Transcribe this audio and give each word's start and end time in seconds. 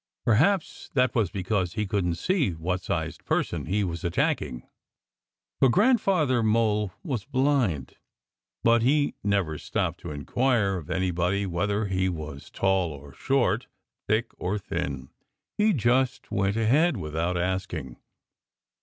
Perhaps 0.25 0.89
that 0.95 1.13
was 1.13 1.29
because 1.29 1.73
he 1.73 1.85
couldn't 1.85 2.15
see 2.15 2.53
what 2.53 2.81
sized 2.81 3.23
person 3.23 3.67
he 3.67 3.83
was 3.83 4.03
attacking. 4.03 4.67
For 5.59 5.69
Grandfather 5.69 6.41
Mole 6.41 6.91
was 7.03 7.23
blind. 7.23 7.97
But 8.63 8.81
he 8.81 9.13
never 9.23 9.59
stopped 9.59 9.99
to 9.99 10.09
inquire 10.09 10.77
of 10.77 10.89
anybody 10.89 11.45
whether 11.45 11.85
he 11.85 12.09
was 12.09 12.49
tall 12.49 12.91
or 12.91 13.13
short, 13.13 13.67
thick 14.07 14.31
or 14.39 14.57
thin. 14.57 15.09
He 15.59 15.71
just 15.71 16.31
went 16.31 16.55
ahead 16.57 16.97
without 16.97 17.37
asking. 17.37 17.97